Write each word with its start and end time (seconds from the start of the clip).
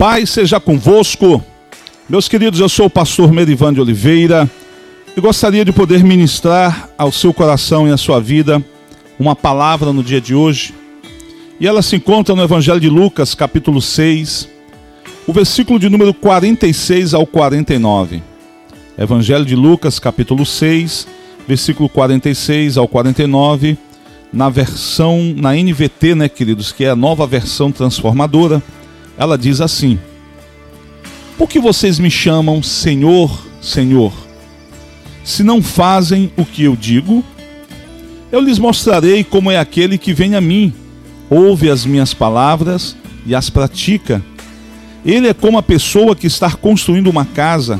paz 0.00 0.30
seja 0.30 0.58
convosco. 0.58 1.44
Meus 2.08 2.26
queridos, 2.26 2.58
eu 2.58 2.70
sou 2.70 2.86
o 2.86 2.90
pastor 2.90 3.30
Merivan 3.30 3.70
de 3.74 3.82
Oliveira 3.82 4.50
e 5.14 5.20
gostaria 5.20 5.62
de 5.62 5.72
poder 5.72 6.02
ministrar 6.02 6.88
ao 6.96 7.12
seu 7.12 7.34
coração 7.34 7.86
e 7.86 7.92
à 7.92 7.98
sua 7.98 8.18
vida 8.18 8.64
uma 9.18 9.36
palavra 9.36 9.92
no 9.92 10.02
dia 10.02 10.18
de 10.18 10.34
hoje. 10.34 10.74
E 11.60 11.66
ela 11.66 11.82
se 11.82 11.96
encontra 11.96 12.34
no 12.34 12.42
Evangelho 12.42 12.80
de 12.80 12.88
Lucas, 12.88 13.34
capítulo 13.34 13.82
6, 13.82 14.48
o 15.26 15.34
versículo 15.34 15.78
de 15.78 15.90
número 15.90 16.14
46 16.14 17.12
ao 17.12 17.26
49. 17.26 18.22
Evangelho 18.96 19.44
de 19.44 19.54
Lucas, 19.54 19.98
capítulo 19.98 20.46
6, 20.46 21.06
versículo 21.46 21.90
46 21.90 22.78
ao 22.78 22.88
49, 22.88 23.76
na 24.32 24.48
versão, 24.48 25.34
na 25.36 25.52
NVT, 25.52 26.14
né, 26.14 26.26
queridos, 26.26 26.72
que 26.72 26.86
é 26.86 26.88
a 26.88 26.96
nova 26.96 27.26
versão 27.26 27.70
transformadora 27.70 28.62
ela 29.20 29.36
diz 29.36 29.60
assim: 29.60 29.98
Por 31.36 31.46
que 31.46 31.60
vocês 31.60 31.98
me 31.98 32.10
chamam 32.10 32.62
Senhor, 32.62 33.30
Senhor? 33.60 34.14
Se 35.22 35.42
não 35.42 35.62
fazem 35.62 36.32
o 36.38 36.44
que 36.44 36.64
eu 36.64 36.74
digo, 36.74 37.22
eu 38.32 38.40
lhes 38.40 38.58
mostrarei 38.58 39.22
como 39.22 39.50
é 39.50 39.58
aquele 39.58 39.98
que 39.98 40.14
vem 40.14 40.34
a 40.34 40.40
mim, 40.40 40.72
ouve 41.28 41.68
as 41.68 41.84
minhas 41.84 42.14
palavras 42.14 42.96
e 43.26 43.34
as 43.34 43.50
pratica. 43.50 44.22
Ele 45.04 45.28
é 45.28 45.34
como 45.34 45.58
a 45.58 45.62
pessoa 45.62 46.16
que 46.16 46.26
está 46.26 46.50
construindo 46.52 47.10
uma 47.10 47.26
casa 47.26 47.78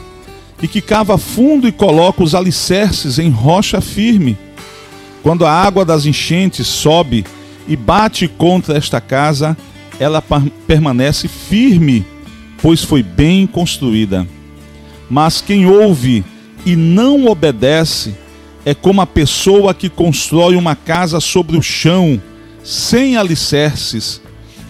e 0.62 0.68
que 0.68 0.82
cava 0.82 1.16
fundo 1.16 1.66
e 1.66 1.72
coloca 1.72 2.22
os 2.22 2.34
alicerces 2.34 3.18
em 3.18 3.30
rocha 3.30 3.80
firme. 3.80 4.36
Quando 5.22 5.46
a 5.46 5.52
água 5.52 5.86
das 5.86 6.04
enchentes 6.04 6.66
sobe 6.66 7.24
e 7.66 7.76
bate 7.76 8.28
contra 8.28 8.76
esta 8.76 9.00
casa, 9.00 9.56
ela 10.00 10.24
permanece 10.66 11.28
firme, 11.28 12.06
pois 12.62 12.82
foi 12.82 13.02
bem 13.02 13.46
construída. 13.46 14.26
Mas 15.10 15.42
quem 15.42 15.66
ouve 15.66 16.24
e 16.64 16.74
não 16.74 17.26
obedece 17.26 18.14
é 18.64 18.74
como 18.74 19.02
a 19.02 19.06
pessoa 19.06 19.74
que 19.74 19.90
constrói 19.90 20.56
uma 20.56 20.74
casa 20.74 21.20
sobre 21.20 21.56
o 21.56 21.62
chão, 21.62 22.20
sem 22.64 23.16
alicerces. 23.16 24.22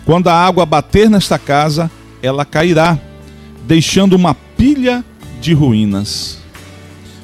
Quando 0.05 0.27
a 0.27 0.34
água 0.34 0.67
bater 0.67 1.08
nesta 1.08 1.39
casa, 1.39 1.89
ela 2.20 2.45
cairá, 2.45 2.98
deixando 3.69 4.14
uma 4.14 4.34
pilha 4.34 5.05
de 5.41 5.53
ruínas. 5.53 6.39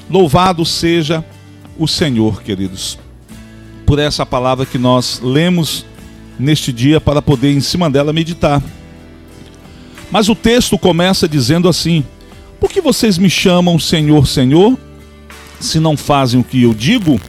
Louvado 0.09 0.65
seja 0.65 1.25
o 1.77 1.89
Senhor, 1.89 2.41
queridos, 2.43 2.99
por 3.85 3.99
essa 3.99 4.25
palavra 4.25 4.65
que 4.65 4.79
nós 4.79 5.21
lemos 5.21 5.85
neste 6.39 6.73
dia 6.73 7.01
para 7.01 7.23
poder 7.23 7.53
em 7.53 7.61
cima 7.61 7.91
dela 7.91 8.13
meditar. 8.13 8.63
Mas 10.11 10.29
o 10.29 10.35
texto 10.35 10.79
começa 10.79 11.29
dizendo 11.29 11.69
assim: 11.69 12.05
Por 12.61 12.71
que 12.71 12.81
vocês 12.81 13.19
me 13.19 13.31
chamam 13.31 13.79
Senhor, 13.79 14.27
Senhor, 14.27 14.79
se 15.61 15.81
não 15.81 15.97
fazem 15.97 16.41
o 16.41 16.45
que 16.45 16.63
eu 16.63 16.75
digo? 16.75 17.21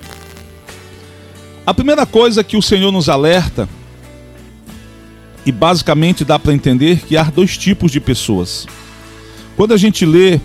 A 1.66 1.74
primeira 1.74 2.06
coisa 2.06 2.44
que 2.44 2.56
o 2.56 2.62
Senhor 2.62 2.92
nos 2.92 3.10
alerta, 3.10 3.68
e 5.46 5.52
basicamente 5.52 6.26
dá 6.26 6.38
para 6.38 6.54
entender 6.54 7.00
que 7.06 7.16
há 7.16 7.24
dois 7.24 7.58
tipos 7.58 7.92
de 7.92 8.00
pessoas. 8.00 8.68
Quando 9.56 9.74
a 9.74 9.78
gente 9.78 10.06
lê 10.06 10.40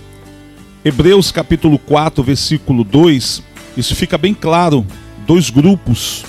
Hebreus 0.85 1.31
capítulo 1.31 1.79
4, 1.79 2.23
versículo 2.23 2.83
2, 2.85 3.43
isso 3.77 3.95
fica 3.95 4.17
bem 4.17 4.33
claro, 4.33 4.87
dois 5.27 5.51
grupos. 5.51 6.25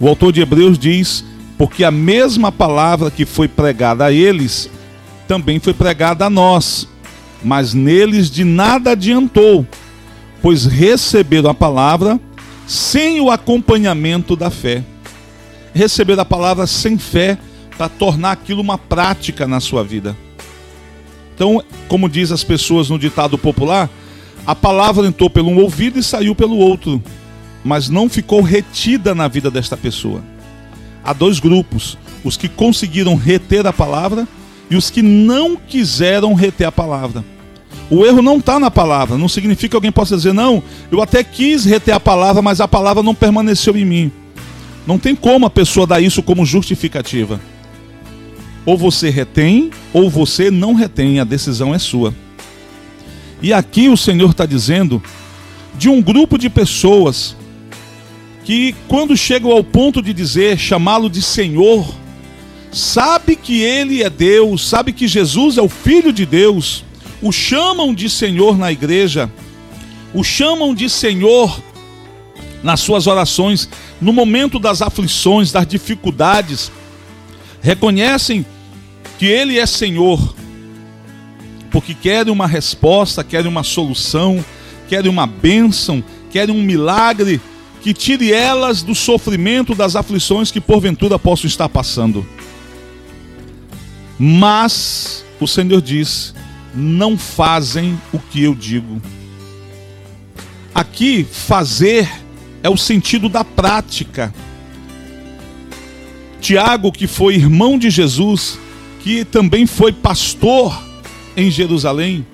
O 0.00 0.08
autor 0.08 0.32
de 0.32 0.40
Hebreus 0.40 0.78
diz 0.78 1.24
porque 1.56 1.84
a 1.84 1.90
mesma 1.90 2.50
palavra 2.50 3.10
que 3.10 3.24
foi 3.24 3.46
pregada 3.46 4.06
a 4.06 4.12
eles 4.12 4.70
também 5.28 5.58
foi 5.58 5.72
pregada 5.72 6.26
a 6.26 6.30
nós, 6.30 6.88
mas 7.42 7.72
neles 7.74 8.30
de 8.30 8.44
nada 8.44 8.90
adiantou, 8.90 9.66
pois 10.42 10.66
receberam 10.66 11.50
a 11.50 11.54
palavra 11.54 12.20
sem 12.66 13.20
o 13.20 13.30
acompanhamento 13.30 14.34
da 14.34 14.50
fé. 14.50 14.82
Receberam 15.72 16.22
a 16.22 16.26
palavra 16.26 16.66
sem 16.66 16.98
fé 16.98 17.38
para 17.76 17.88
tornar 17.88 18.32
aquilo 18.32 18.60
uma 18.60 18.78
prática 18.78 19.46
na 19.46 19.60
sua 19.60 19.82
vida. 19.82 20.16
Então, 21.34 21.62
como 21.88 22.08
diz 22.08 22.30
as 22.30 22.44
pessoas 22.44 22.88
no 22.88 22.98
ditado 22.98 23.36
popular, 23.36 23.90
a 24.46 24.54
palavra 24.54 25.06
entrou 25.06 25.28
pelo 25.28 25.50
um 25.50 25.58
ouvido 25.58 25.98
e 25.98 26.02
saiu 26.02 26.34
pelo 26.34 26.56
outro, 26.56 27.02
mas 27.64 27.88
não 27.88 28.08
ficou 28.08 28.40
retida 28.40 29.14
na 29.14 29.26
vida 29.26 29.50
desta 29.50 29.76
pessoa 29.76 30.22
há 31.04 31.12
dois 31.12 31.38
grupos: 31.38 31.98
os 32.24 32.36
que 32.36 32.48
conseguiram 32.48 33.14
reter 33.14 33.66
a 33.66 33.72
palavra 33.72 34.26
e 34.70 34.76
os 34.76 34.90
que 34.90 35.02
não 35.02 35.56
quiseram 35.56 36.34
reter 36.34 36.66
a 36.66 36.72
palavra. 36.72 37.24
O 37.90 38.04
erro 38.04 38.22
não 38.22 38.38
está 38.38 38.58
na 38.58 38.70
palavra, 38.70 39.18
não 39.18 39.28
significa 39.28 39.70
que 39.70 39.76
alguém 39.76 39.92
possa 39.92 40.16
dizer, 40.16 40.32
não, 40.32 40.62
eu 40.90 41.02
até 41.02 41.22
quis 41.22 41.66
reter 41.66 41.94
a 41.94 42.00
palavra, 42.00 42.40
mas 42.40 42.60
a 42.60 42.66
palavra 42.66 43.02
não 43.02 43.14
permaneceu 43.14 43.76
em 43.76 43.84
mim. 43.84 44.12
Não 44.86 44.98
tem 44.98 45.14
como 45.14 45.44
a 45.44 45.50
pessoa 45.50 45.86
dar 45.86 46.00
isso 46.00 46.22
como 46.22 46.46
justificativa. 46.46 47.38
Ou 48.64 48.78
você 48.78 49.10
retém, 49.10 49.70
ou 49.92 50.08
você 50.08 50.50
não 50.50 50.72
retém, 50.72 51.20
a 51.20 51.24
decisão 51.24 51.74
é 51.74 51.78
sua. 51.78 52.14
E 53.42 53.52
aqui 53.52 53.90
o 53.90 53.96
Senhor 53.96 54.30
está 54.30 54.46
dizendo 54.46 55.02
de 55.76 55.90
um 55.90 56.00
grupo 56.00 56.38
de 56.38 56.48
pessoas 56.48 57.36
que 58.44 58.74
quando 58.86 59.16
chegam 59.16 59.50
ao 59.50 59.64
ponto 59.64 60.02
de 60.02 60.12
dizer, 60.12 60.58
chamá-lo 60.58 61.08
de 61.08 61.22
Senhor, 61.22 61.86
sabe 62.70 63.36
que 63.36 63.62
ele 63.62 64.02
é 64.02 64.10
Deus, 64.10 64.68
sabe 64.68 64.92
que 64.92 65.08
Jesus 65.08 65.56
é 65.56 65.62
o 65.62 65.68
Filho 65.68 66.12
de 66.12 66.26
Deus, 66.26 66.84
o 67.22 67.32
chamam 67.32 67.94
de 67.94 68.10
Senhor 68.10 68.58
na 68.58 68.70
igreja, 68.70 69.30
o 70.12 70.22
chamam 70.22 70.74
de 70.74 70.90
Senhor 70.90 71.58
nas 72.62 72.80
suas 72.80 73.06
orações, 73.06 73.68
no 74.00 74.12
momento 74.12 74.58
das 74.58 74.82
aflições, 74.82 75.50
das 75.50 75.66
dificuldades, 75.66 76.70
reconhecem 77.62 78.44
que 79.18 79.26
Ele 79.26 79.58
é 79.58 79.64
Senhor, 79.64 80.34
porque 81.70 81.94
querem 81.94 82.32
uma 82.32 82.46
resposta, 82.46 83.24
querem 83.24 83.50
uma 83.50 83.62
solução, 83.62 84.44
querem 84.86 85.10
uma 85.10 85.26
bênção, 85.26 86.04
querem 86.30 86.54
um 86.54 86.62
milagre 86.62 87.40
que 87.84 87.92
tire 87.92 88.32
elas 88.32 88.82
do 88.82 88.94
sofrimento, 88.94 89.74
das 89.74 89.94
aflições 89.94 90.50
que 90.50 90.58
porventura 90.58 91.18
possam 91.18 91.46
estar 91.46 91.68
passando. 91.68 92.26
Mas 94.18 95.22
o 95.38 95.46
Senhor 95.46 95.82
diz: 95.82 96.34
não 96.74 97.18
fazem 97.18 98.00
o 98.10 98.18
que 98.18 98.42
eu 98.42 98.54
digo. 98.54 99.02
Aqui, 100.74 101.26
fazer 101.30 102.10
é 102.62 102.70
o 102.70 102.76
sentido 102.78 103.28
da 103.28 103.44
prática. 103.44 104.34
Tiago, 106.40 106.90
que 106.90 107.06
foi 107.06 107.34
irmão 107.34 107.78
de 107.78 107.90
Jesus, 107.90 108.58
que 109.02 109.26
também 109.26 109.66
foi 109.66 109.92
pastor 109.92 110.82
em 111.36 111.50
Jerusalém, 111.50 112.26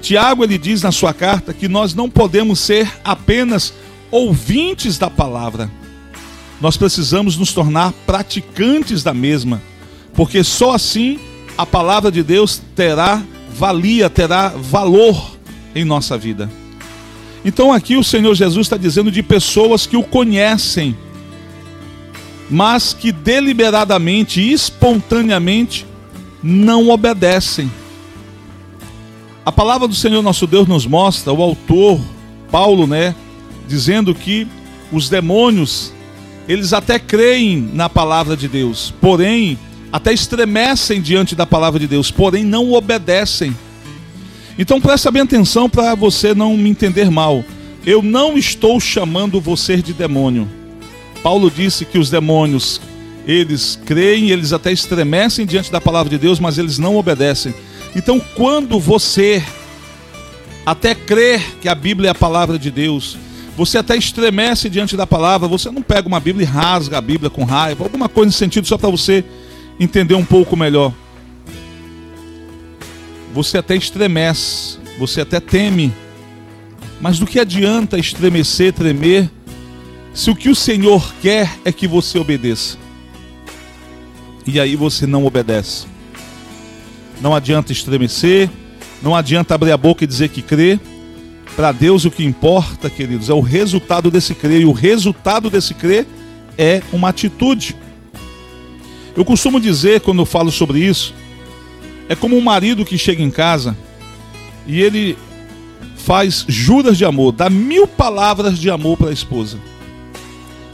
Tiago 0.00 0.44
ele 0.44 0.56
diz 0.56 0.82
na 0.82 0.92
sua 0.92 1.12
carta 1.12 1.52
que 1.52 1.66
nós 1.66 1.94
não 1.94 2.08
podemos 2.08 2.60
ser 2.60 2.92
apenas 3.02 3.74
ouvintes 4.14 4.96
da 4.96 5.10
palavra. 5.10 5.68
Nós 6.60 6.76
precisamos 6.76 7.36
nos 7.36 7.52
tornar 7.52 7.92
praticantes 8.06 9.02
da 9.02 9.12
mesma, 9.12 9.60
porque 10.14 10.44
só 10.44 10.72
assim 10.72 11.18
a 11.58 11.66
palavra 11.66 12.12
de 12.12 12.22
Deus 12.22 12.62
terá 12.76 13.20
valia, 13.52 14.08
terá 14.08 14.50
valor 14.50 15.36
em 15.74 15.84
nossa 15.84 16.16
vida. 16.16 16.48
Então 17.44 17.72
aqui 17.72 17.96
o 17.96 18.04
Senhor 18.04 18.32
Jesus 18.36 18.66
está 18.66 18.76
dizendo 18.76 19.10
de 19.10 19.20
pessoas 19.20 19.84
que 19.84 19.96
o 19.96 20.02
conhecem, 20.04 20.96
mas 22.48 22.94
que 22.94 23.10
deliberadamente 23.10 24.40
espontaneamente 24.40 25.84
não 26.40 26.88
obedecem. 26.88 27.68
A 29.44 29.50
palavra 29.50 29.88
do 29.88 29.94
Senhor 29.94 30.22
nosso 30.22 30.46
Deus 30.46 30.68
nos 30.68 30.86
mostra, 30.86 31.32
o 31.32 31.42
autor, 31.42 32.00
Paulo, 32.48 32.86
né, 32.86 33.14
dizendo 33.66 34.14
que 34.14 34.46
os 34.92 35.08
demônios, 35.08 35.92
eles 36.48 36.72
até 36.72 36.98
creem 36.98 37.70
na 37.72 37.88
palavra 37.88 38.36
de 38.36 38.48
Deus, 38.48 38.92
porém, 39.00 39.58
até 39.92 40.12
estremecem 40.12 41.00
diante 41.00 41.34
da 41.34 41.46
palavra 41.46 41.78
de 41.78 41.86
Deus, 41.86 42.10
porém 42.10 42.44
não 42.44 42.72
obedecem. 42.72 43.56
Então 44.58 44.80
preste 44.80 45.10
bem 45.10 45.22
atenção 45.22 45.68
para 45.68 45.94
você 45.94 46.34
não 46.34 46.56
me 46.56 46.70
entender 46.70 47.10
mal. 47.10 47.44
Eu 47.84 48.02
não 48.02 48.38
estou 48.38 48.80
chamando 48.80 49.40
você 49.40 49.76
de 49.76 49.92
demônio. 49.92 50.48
Paulo 51.22 51.50
disse 51.50 51.84
que 51.84 51.98
os 51.98 52.10
demônios, 52.10 52.80
eles 53.26 53.78
creem, 53.84 54.30
eles 54.30 54.52
até 54.52 54.72
estremecem 54.72 55.46
diante 55.46 55.72
da 55.72 55.80
palavra 55.80 56.10
de 56.10 56.18
Deus, 56.18 56.38
mas 56.38 56.58
eles 56.58 56.78
não 56.78 56.96
obedecem. 56.96 57.54
Então, 57.96 58.20
quando 58.34 58.78
você 58.78 59.42
até 60.66 60.94
crer 60.94 61.40
que 61.60 61.68
a 61.68 61.74
Bíblia 61.74 62.08
é 62.08 62.10
a 62.10 62.14
palavra 62.14 62.58
de 62.58 62.70
Deus, 62.70 63.16
você 63.56 63.78
até 63.78 63.96
estremece 63.96 64.68
diante 64.68 64.96
da 64.96 65.06
palavra, 65.06 65.46
você 65.46 65.70
não 65.70 65.82
pega 65.82 66.08
uma 66.08 66.18
Bíblia 66.18 66.44
e 66.44 66.48
rasga 66.48 66.98
a 66.98 67.00
Bíblia 67.00 67.30
com 67.30 67.44
raiva, 67.44 67.84
alguma 67.84 68.08
coisa 68.08 68.26
nesse 68.26 68.38
sentido 68.38 68.66
só 68.66 68.76
para 68.76 68.90
você 68.90 69.24
entender 69.78 70.14
um 70.14 70.24
pouco 70.24 70.56
melhor. 70.56 70.92
você 73.32 73.58
até 73.58 73.74
estremece, 73.74 74.78
você 74.96 75.20
até 75.20 75.40
teme. 75.40 75.92
Mas 77.00 77.18
do 77.18 77.26
que 77.26 77.40
adianta 77.40 77.98
estremecer, 77.98 78.72
tremer, 78.72 79.28
se 80.14 80.30
o 80.30 80.36
que 80.36 80.48
o 80.48 80.54
Senhor 80.54 81.12
quer 81.20 81.58
é 81.64 81.72
que 81.72 81.88
você 81.88 82.16
obedeça? 82.16 82.78
E 84.46 84.60
aí 84.60 84.76
você 84.76 85.04
não 85.04 85.26
obedece. 85.26 85.86
Não 87.20 87.34
adianta 87.34 87.72
estremecer, 87.72 88.48
não 89.02 89.16
adianta 89.16 89.54
abrir 89.54 89.72
a 89.72 89.76
boca 89.76 90.04
e 90.04 90.06
dizer 90.06 90.28
que 90.28 90.40
crê. 90.40 90.78
Para 91.56 91.70
Deus 91.70 92.04
o 92.04 92.10
que 92.10 92.24
importa, 92.24 92.90
queridos, 92.90 93.30
é 93.30 93.34
o 93.34 93.40
resultado 93.40 94.10
desse 94.10 94.34
crer. 94.34 94.62
E 94.62 94.64
o 94.64 94.72
resultado 94.72 95.48
desse 95.48 95.72
crer 95.72 96.06
é 96.58 96.82
uma 96.92 97.10
atitude. 97.10 97.76
Eu 99.16 99.24
costumo 99.24 99.60
dizer, 99.60 100.00
quando 100.00 100.20
eu 100.20 100.26
falo 100.26 100.50
sobre 100.50 100.80
isso, 100.80 101.14
é 102.08 102.16
como 102.16 102.36
um 102.36 102.40
marido 102.40 102.84
que 102.84 102.98
chega 102.98 103.22
em 103.22 103.30
casa 103.30 103.76
e 104.66 104.80
ele 104.80 105.16
faz 105.96 106.44
juras 106.48 106.98
de 106.98 107.04
amor, 107.04 107.32
dá 107.32 107.48
mil 107.48 107.86
palavras 107.86 108.58
de 108.58 108.68
amor 108.68 108.96
para 108.96 109.10
a 109.10 109.12
esposa. 109.12 109.58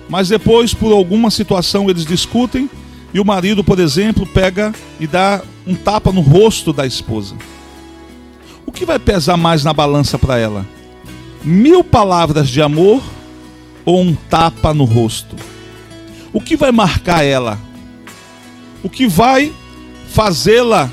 Mas 0.09 0.29
depois, 0.29 0.75
por 0.75 0.93
alguma 0.93 1.31
situação, 1.31 1.89
eles 1.89 2.05
discutem 2.05 2.69
e 3.13 3.21
o 3.21 3.25
marido, 3.25 3.63
por 3.63 3.79
exemplo, 3.79 4.27
pega 4.27 4.73
e 4.99 5.07
dá 5.07 5.43
um 5.67 5.75
tapa 5.75 6.11
no 6.11 6.21
rosto 6.21 6.73
da 6.73 6.87
esposa. 6.87 7.37
O 8.71 8.73
que 8.73 8.87
vai 8.87 9.01
pesar 9.01 9.37
mais 9.37 9.65
na 9.65 9.73
balança 9.73 10.17
para 10.17 10.39
ela? 10.39 10.65
Mil 11.43 11.83
palavras 11.83 12.49
de 12.49 12.63
amor 12.63 13.03
ou 13.85 14.01
um 14.01 14.15
tapa 14.15 14.73
no 14.73 14.85
rosto? 14.85 15.35
O 16.33 16.41
que 16.41 16.57
vai 16.57 16.71
marcar 16.71 17.25
ela? 17.25 17.59
O 18.81 18.89
que 18.89 19.09
vai 19.09 19.53
fazê-la 20.11 20.89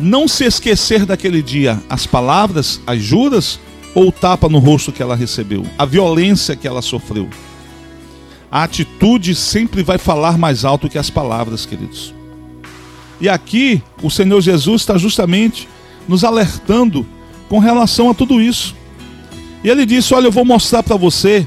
não 0.00 0.26
se 0.26 0.46
esquecer 0.46 1.04
daquele 1.04 1.42
dia? 1.42 1.78
As 1.86 2.06
palavras, 2.06 2.80
as 2.86 3.02
juras 3.02 3.60
ou 3.94 4.08
o 4.08 4.12
tapa 4.12 4.48
no 4.48 4.58
rosto 4.58 4.90
que 4.90 5.02
ela 5.02 5.14
recebeu? 5.14 5.66
A 5.76 5.84
violência 5.84 6.56
que 6.56 6.66
ela 6.66 6.80
sofreu? 6.80 7.28
A 8.50 8.62
atitude 8.62 9.34
sempre 9.34 9.82
vai 9.82 9.98
falar 9.98 10.38
mais 10.38 10.64
alto 10.64 10.88
que 10.88 10.96
as 10.96 11.10
palavras, 11.10 11.66
queridos. 11.66 12.14
E 13.20 13.28
aqui 13.28 13.82
o 14.02 14.10
Senhor 14.10 14.40
Jesus 14.40 14.80
está 14.80 14.96
justamente 14.96 15.68
nos 16.08 16.24
alertando 16.24 17.06
com 17.48 17.58
relação 17.58 18.10
a 18.10 18.14
tudo 18.14 18.40
isso. 18.40 18.74
E 19.62 19.68
ele 19.68 19.84
disse: 19.86 20.14
Olha, 20.14 20.26
eu 20.26 20.32
vou 20.32 20.44
mostrar 20.44 20.82
para 20.82 20.96
você 20.96 21.46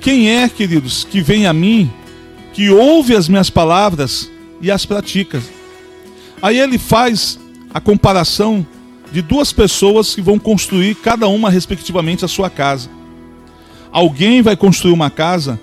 quem 0.00 0.30
é, 0.30 0.48
queridos, 0.48 1.04
que 1.04 1.20
vem 1.20 1.46
a 1.46 1.52
mim, 1.52 1.90
que 2.52 2.70
ouve 2.70 3.14
as 3.14 3.28
minhas 3.28 3.50
palavras 3.50 4.30
e 4.60 4.70
as 4.70 4.86
pratica. 4.86 5.42
Aí 6.40 6.58
ele 6.58 6.78
faz 6.78 7.38
a 7.72 7.80
comparação 7.80 8.66
de 9.12 9.20
duas 9.20 9.52
pessoas 9.52 10.14
que 10.14 10.22
vão 10.22 10.38
construir, 10.38 10.94
cada 10.94 11.28
uma 11.28 11.50
respectivamente, 11.50 12.24
a 12.24 12.28
sua 12.28 12.48
casa. 12.48 12.88
Alguém 13.92 14.40
vai 14.40 14.56
construir 14.56 14.92
uma 14.92 15.10
casa 15.10 15.60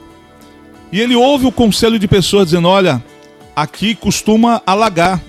e 0.92 1.00
ele 1.00 1.16
ouve 1.16 1.46
o 1.46 1.52
conselho 1.52 1.98
de 1.98 2.08
pessoas 2.08 2.46
dizendo: 2.48 2.68
Olha, 2.68 3.04
aqui 3.56 3.96
costuma 3.96 4.62
alagar. 4.66 5.22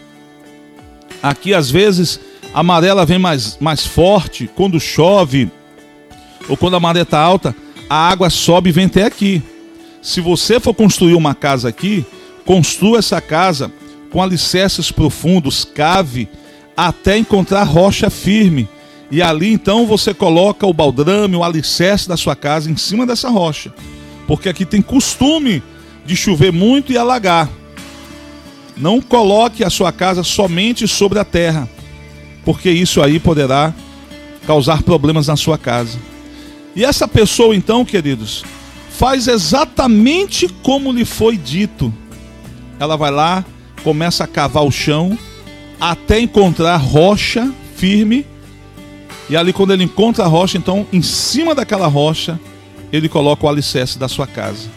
Aqui 1.23 1.53
às 1.53 1.71
vezes 1.71 2.21
a 2.59 2.61
amarela 2.61 3.07
vem 3.07 3.21
mais, 3.21 3.57
mais 3.61 3.87
forte 3.87 4.51
quando 4.53 4.81
chove 4.81 5.49
ou 6.49 6.57
quando 6.57 6.75
a 6.75 6.81
maré 6.81 7.03
está 7.03 7.21
alta 7.21 7.55
a 7.89 8.09
água 8.09 8.29
sobe 8.31 8.71
e 8.71 8.73
vem 8.73 8.87
até 8.87 9.05
aqui. 9.05 9.41
Se 10.03 10.21
você 10.21 10.59
for 10.59 10.75
construir 10.75 11.15
uma 11.15 11.37
casa 11.37 11.69
aqui, 11.69 12.05
construa 12.45 12.99
essa 12.99 13.21
casa 13.21 13.71
com 14.11 14.21
alicerces 14.21 14.91
profundos, 14.91 15.65
cave 15.65 16.29
até 16.77 17.17
encontrar 17.17 17.63
rocha 17.63 18.11
firme. 18.11 18.69
E 19.09 19.23
ali 19.23 19.53
então 19.53 19.87
você 19.87 20.13
coloca 20.13 20.67
o 20.67 20.73
baldrame, 20.73 21.37
o 21.37 21.45
alicerce 21.45 22.09
da 22.09 22.17
sua 22.17 22.35
casa 22.35 22.69
em 22.69 22.77
cima 22.77 23.07
dessa 23.07 23.29
rocha. 23.29 23.73
Porque 24.27 24.49
aqui 24.49 24.65
tem 24.65 24.83
costume 24.83 25.63
de 26.05 26.17
chover 26.17 26.51
muito 26.51 26.93
e 26.93 26.99
alagar. 26.99 27.49
Não 28.77 29.01
coloque 29.01 29.63
a 29.63 29.71
sua 29.71 29.93
casa 29.93 30.25
somente 30.25 30.89
sobre 30.89 31.21
a 31.21 31.25
terra, 31.25 31.69
porque 32.49 32.71
isso 32.71 33.03
aí 33.03 33.21
poderá 33.21 33.75
causar 34.47 34.83
problemas 34.83 35.27
na 35.27 35.37
sua 35.37 35.59
casa. 35.59 35.99
E 36.75 36.83
essa 36.83 37.07
pessoa, 37.07 37.55
então, 37.55 37.85
queridos, 37.85 38.43
faz 38.89 39.29
exatamente 39.29 40.49
como 40.63 40.91
lhe 40.91 41.05
foi 41.05 41.37
dito. 41.37 41.93
Ela 42.81 42.97
vai 42.97 43.11
lá, 43.11 43.45
começa 43.85 44.25
a 44.25 44.27
cavar 44.27 44.65
o 44.65 44.71
chão, 44.71 45.19
até 45.79 46.21
encontrar 46.21 46.79
rocha 46.79 47.53
firme. 47.77 48.25
E 49.29 49.37
ali, 49.37 49.53
quando 49.53 49.75
ele 49.75 49.85
encontra 49.85 50.25
a 50.25 50.27
rocha, 50.27 50.57
então, 50.57 50.87
em 50.91 51.03
cima 51.03 51.55
daquela 51.55 51.87
rocha, 51.87 52.41
ele 52.91 53.11
coloca 53.11 53.45
o 53.45 53.49
alicerce 53.51 53.99
da 53.99 54.09
sua 54.09 54.27
casa. 54.27 54.71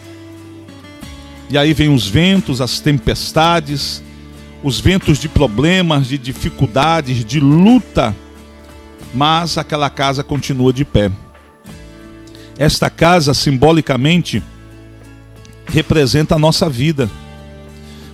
E 1.48 1.56
aí 1.56 1.72
vem 1.72 1.88
os 1.88 2.06
ventos, 2.06 2.60
as 2.60 2.80
tempestades, 2.80 4.02
os 4.62 4.78
ventos 4.78 5.18
de 5.18 5.28
problemas, 5.28 6.06
de 6.06 6.16
dificuldades, 6.16 7.24
de 7.24 7.40
luta, 7.40 8.14
mas 9.12 9.58
aquela 9.58 9.90
casa 9.90 10.22
continua 10.22 10.72
de 10.72 10.84
pé. 10.84 11.10
Esta 12.58 12.88
casa, 12.88 13.34
simbolicamente, 13.34 14.42
representa 15.66 16.36
a 16.36 16.38
nossa 16.38 16.68
vida. 16.68 17.10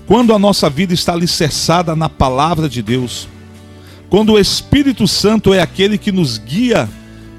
Quando 0.06 0.32
a 0.32 0.38
nossa 0.38 0.70
vida 0.70 0.94
está 0.94 1.12
alicerçada 1.12 1.94
na 1.94 2.08
palavra 2.08 2.68
de 2.68 2.80
Deus, 2.80 3.28
quando 4.08 4.32
o 4.32 4.38
Espírito 4.38 5.06
Santo 5.06 5.52
é 5.52 5.60
aquele 5.60 5.98
que 5.98 6.10
nos 6.10 6.38
guia 6.38 6.88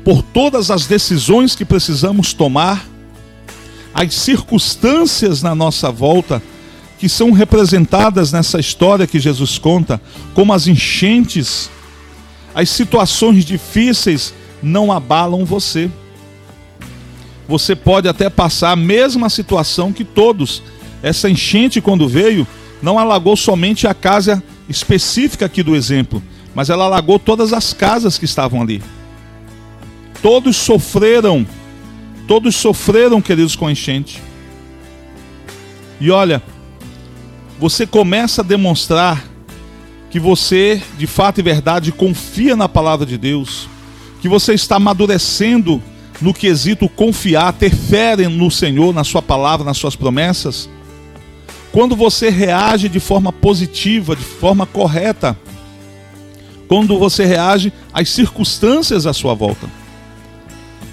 por 0.04 0.22
todas 0.22 0.70
as 0.70 0.86
decisões 0.86 1.56
que 1.56 1.66
precisamos 1.66 2.32
tomar, 2.32 2.86
as 3.94 4.14
circunstâncias 4.14 5.42
na 5.42 5.56
nossa 5.56 5.92
volta, 5.92 6.42
que 7.00 7.10
são 7.10 7.32
representadas 7.32 8.32
nessa 8.32 8.60
história 8.60 9.08
que 9.08 9.20
Jesus 9.20 9.58
conta, 9.58 10.00
como 10.34 10.54
as 10.54 10.68
enchentes, 10.68 11.72
as 12.54 12.70
situações 12.70 13.44
difíceis 13.44 14.34
não 14.62 14.92
abalam 14.92 15.46
você 15.46 15.90
você 17.50 17.76
pode 17.76 18.08
até 18.08 18.30
passar 18.30 18.74
a 18.74 18.76
mesma 18.76 19.28
situação 19.28 19.92
que 19.92 20.04
todos. 20.04 20.62
Essa 21.02 21.28
enchente, 21.28 21.82
quando 21.82 22.08
veio, 22.08 22.48
não 22.80 23.00
alagou 23.00 23.36
somente 23.36 23.88
a 23.88 23.94
casa 23.96 24.44
específica 24.70 25.48
aqui 25.48 25.64
do 25.64 25.76
exemplo, 25.76 26.22
mas 26.54 26.70
ela 26.70 26.86
alagou 26.86 27.18
todas 27.18 27.52
as 27.52 27.74
casas 27.74 28.20
que 28.20 28.26
estavam 28.26 28.62
ali. 28.62 28.84
Todos 30.22 30.58
sofreram, 30.58 31.48
todos 32.28 32.56
sofreram, 32.56 33.20
queridos, 33.20 33.56
com 33.56 33.66
a 33.66 33.72
enchente. 33.72 34.22
E 36.00 36.12
olha, 36.12 36.44
você 37.60 37.86
começa 37.86 38.42
a 38.42 38.46
demonstrar 38.46 39.26
que 40.10 40.20
você, 40.20 40.82
de 40.98 41.06
fato 41.06 41.40
e 41.40 41.44
verdade, 41.44 41.92
confia 41.92 42.56
na 42.56 42.70
palavra 42.70 43.06
de 43.06 43.18
Deus, 43.18 43.68
que 44.22 44.30
você 44.30 44.54
está 44.54 44.78
amadurecendo 44.78 45.84
no 46.22 46.34
quesito 46.34 46.88
confiar, 46.90 47.54
ter 47.54 47.76
fé 47.76 48.16
no 48.16 48.50
Senhor, 48.50 48.94
na 48.94 49.04
Sua 49.04 49.22
palavra, 49.22 49.66
nas 49.66 49.78
Suas 49.78 49.96
promessas, 49.96 50.70
quando 51.72 51.96
você 51.96 52.30
reage 52.30 52.90
de 52.90 53.00
forma 53.00 53.32
positiva, 53.32 54.16
de 54.16 54.24
forma 54.24 54.66
correta, 54.66 55.38
quando 56.68 56.98
você 56.98 57.26
reage 57.26 57.74
às 57.94 58.10
circunstâncias 58.10 59.06
à 59.06 59.14
sua 59.14 59.34
volta. 59.34 59.68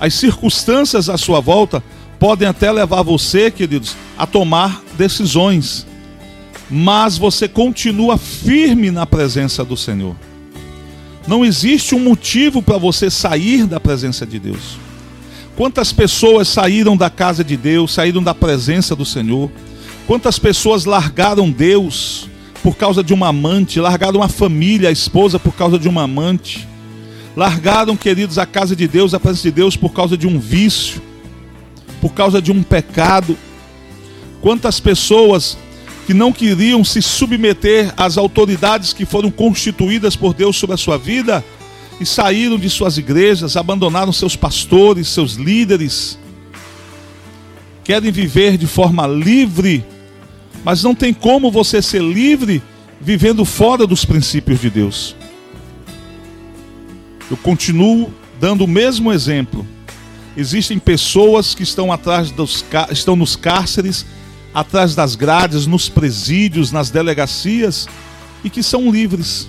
As 0.00 0.14
circunstâncias 0.14 1.08
à 1.08 1.16
sua 1.16 1.40
volta 1.40 1.82
podem 2.18 2.48
até 2.48 2.70
levar 2.70 3.02
você, 3.02 3.50
queridos, 3.50 3.96
a 4.18 4.26
tomar 4.26 4.82
decisões, 4.96 5.86
mas 6.70 7.16
você 7.16 7.48
continua 7.48 8.18
firme 8.18 8.90
na 8.90 9.06
presença 9.06 9.64
do 9.64 9.76
Senhor. 9.76 10.16
Não 11.26 11.44
existe 11.44 11.94
um 11.94 12.00
motivo 12.00 12.62
para 12.62 12.78
você 12.78 13.10
sair 13.10 13.66
da 13.66 13.80
presença 13.80 14.24
de 14.24 14.38
Deus. 14.38 14.78
Quantas 15.56 15.92
pessoas 15.92 16.48
saíram 16.48 16.96
da 16.96 17.08
casa 17.08 17.42
de 17.42 17.56
Deus, 17.56 17.92
saíram 17.94 18.22
da 18.22 18.34
presença 18.34 18.94
do 18.94 19.04
Senhor? 19.04 19.50
Quantas 20.06 20.38
pessoas 20.38 20.84
largaram 20.84 21.50
Deus 21.50 22.28
por 22.62 22.76
causa 22.76 23.02
de 23.02 23.14
uma 23.14 23.28
amante, 23.28 23.80
largaram 23.80 24.22
a 24.22 24.28
família, 24.28 24.88
a 24.88 24.92
esposa 24.92 25.38
por 25.38 25.54
causa 25.54 25.78
de 25.78 25.88
uma 25.88 26.02
amante? 26.02 26.68
Largaram, 27.36 27.96
queridos, 27.96 28.38
a 28.38 28.46
casa 28.46 28.76
de 28.76 28.86
Deus, 28.86 29.14
a 29.14 29.20
presença 29.20 29.42
de 29.44 29.50
Deus 29.50 29.76
por 29.76 29.92
causa 29.92 30.16
de 30.16 30.26
um 30.26 30.38
vício, 30.38 31.02
por 32.00 32.12
causa 32.12 32.40
de 32.40 32.52
um 32.52 32.62
pecado? 32.62 33.36
Quantas 34.40 34.78
pessoas 34.78 35.58
que 36.06 36.14
não 36.14 36.32
queriam 36.32 36.84
se 36.84 37.02
submeter 37.02 37.92
às 37.96 38.16
autoridades 38.16 38.92
que 38.92 39.04
foram 39.04 39.30
constituídas 39.30 40.16
por 40.16 40.32
Deus 40.32 40.56
sobre 40.56 40.74
a 40.74 40.78
sua 40.78 40.96
vida? 40.96 41.44
e 42.00 42.04
saíram 42.04 42.58
de 42.58 42.68
suas 42.68 42.98
igrejas, 42.98 43.56
abandonaram 43.56 44.12
seus 44.12 44.36
pastores, 44.36 45.08
seus 45.08 45.34
líderes. 45.34 46.18
Querem 47.82 48.10
viver 48.10 48.58
de 48.58 48.66
forma 48.66 49.06
livre, 49.06 49.84
mas 50.64 50.82
não 50.82 50.94
tem 50.94 51.14
como 51.14 51.50
você 51.50 51.80
ser 51.80 52.02
livre 52.02 52.62
vivendo 53.00 53.44
fora 53.44 53.86
dos 53.86 54.04
princípios 54.04 54.60
de 54.60 54.70
Deus. 54.70 55.16
Eu 57.30 57.36
continuo 57.36 58.12
dando 58.40 58.64
o 58.64 58.68
mesmo 58.68 59.12
exemplo. 59.12 59.66
Existem 60.36 60.78
pessoas 60.78 61.54
que 61.54 61.62
estão 61.62 61.90
atrás 61.90 62.30
dos 62.30 62.64
estão 62.90 63.16
nos 63.16 63.36
cárceres, 63.36 64.04
atrás 64.56 64.94
das 64.94 65.14
grades, 65.14 65.66
nos 65.66 65.86
presídios, 65.86 66.72
nas 66.72 66.88
delegacias 66.88 67.86
e 68.42 68.48
que 68.48 68.62
são 68.62 68.90
livres. 68.90 69.46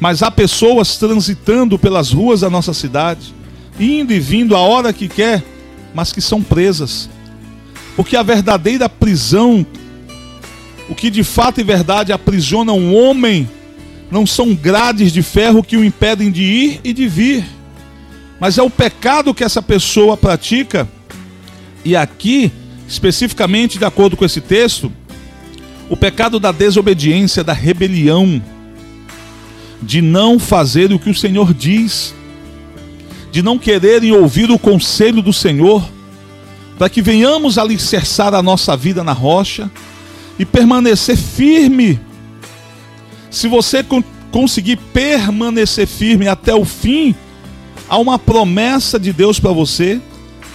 Mas 0.00 0.20
há 0.20 0.32
pessoas 0.32 0.96
transitando 0.96 1.78
pelas 1.78 2.10
ruas 2.10 2.40
da 2.40 2.50
nossa 2.50 2.74
cidade, 2.74 3.32
indo 3.78 4.12
e 4.12 4.18
vindo 4.18 4.56
a 4.56 4.58
hora 4.58 4.92
que 4.92 5.06
quer, 5.06 5.44
mas 5.94 6.12
que 6.12 6.20
são 6.20 6.42
presas. 6.42 7.08
Porque 7.94 8.16
a 8.16 8.22
verdadeira 8.24 8.88
prisão, 8.88 9.64
o 10.88 10.94
que 10.96 11.08
de 11.08 11.22
fato 11.22 11.60
e 11.60 11.64
verdade 11.64 12.12
aprisiona 12.12 12.72
um 12.72 12.92
homem, 12.96 13.48
não 14.10 14.26
são 14.26 14.56
grades 14.56 15.12
de 15.12 15.22
ferro 15.22 15.62
que 15.62 15.76
o 15.76 15.84
impedem 15.84 16.32
de 16.32 16.42
ir 16.42 16.80
e 16.82 16.92
de 16.92 17.06
vir, 17.06 17.46
mas 18.40 18.58
é 18.58 18.62
o 18.62 18.70
pecado 18.70 19.32
que 19.32 19.44
essa 19.44 19.62
pessoa 19.62 20.16
pratica. 20.16 20.88
E 21.84 21.94
aqui, 21.94 22.50
especificamente 22.88 23.78
de 23.78 23.84
acordo 23.84 24.16
com 24.16 24.24
esse 24.24 24.40
texto, 24.40 24.90
o 25.90 25.96
pecado 25.96 26.40
da 26.40 26.50
desobediência, 26.50 27.44
da 27.44 27.52
rebelião, 27.52 28.42
de 29.82 30.00
não 30.00 30.38
fazer 30.38 30.90
o 30.92 30.98
que 30.98 31.10
o 31.10 31.14
Senhor 31.14 31.52
diz, 31.52 32.14
de 33.30 33.42
não 33.42 33.58
quererem 33.58 34.10
ouvir 34.12 34.50
o 34.50 34.58
conselho 34.58 35.20
do 35.20 35.32
Senhor, 35.32 35.86
para 36.78 36.88
que 36.88 37.02
venhamos 37.02 37.58
alicerçar 37.58 38.34
a 38.34 38.42
nossa 38.42 38.76
vida 38.76 39.04
na 39.04 39.12
rocha 39.12 39.70
e 40.38 40.44
permanecer 40.44 41.16
firme. 41.16 42.00
Se 43.30 43.48
você 43.48 43.84
conseguir 44.30 44.76
permanecer 44.76 45.86
firme 45.86 46.26
até 46.26 46.54
o 46.54 46.64
fim, 46.64 47.14
há 47.88 47.98
uma 47.98 48.18
promessa 48.18 48.98
de 48.98 49.12
Deus 49.12 49.38
para 49.38 49.52
você, 49.52 50.00